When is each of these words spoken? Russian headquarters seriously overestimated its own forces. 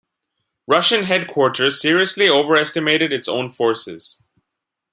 Russian 0.65 1.03
headquarters 1.03 1.79
seriously 1.79 2.27
overestimated 2.27 3.13
its 3.13 3.27
own 3.27 3.51
forces. 3.51 4.23